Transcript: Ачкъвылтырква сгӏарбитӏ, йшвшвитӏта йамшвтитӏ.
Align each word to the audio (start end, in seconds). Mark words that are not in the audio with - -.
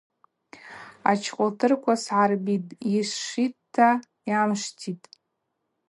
Ачкъвылтырква 1.09 1.93
сгӏарбитӏ, 2.03 2.75
йшвшвитӏта 2.95 3.89
йамшвтитӏ. 4.29 5.07